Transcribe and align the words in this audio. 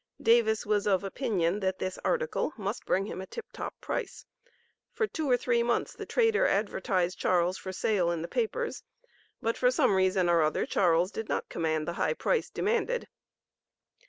Davis 0.19 0.65
was 0.65 0.87
of 0.87 1.03
opinion 1.03 1.59
that 1.59 1.77
this 1.77 1.99
"article" 2.03 2.53
must 2.57 2.87
bring 2.87 3.05
him 3.05 3.21
a 3.21 3.27
tip 3.27 3.45
top 3.53 3.79
price. 3.81 4.25
For 4.91 5.05
two 5.05 5.29
or 5.29 5.37
three 5.37 5.61
months 5.61 5.93
the 5.93 6.07
trader 6.07 6.47
advertised 6.47 7.19
Charles 7.19 7.59
for 7.59 7.71
sale 7.71 8.09
in 8.09 8.23
the 8.23 8.27
papers, 8.27 8.81
but 9.43 9.57
for 9.57 9.69
some 9.69 9.93
reason 9.93 10.27
or 10.27 10.41
other 10.41 10.65
Charles 10.65 11.11
did 11.11 11.29
not 11.29 11.49
command 11.49 11.87
the 11.87 11.93
high 12.01 12.15
price 12.15 12.49
demanded. 12.49 13.09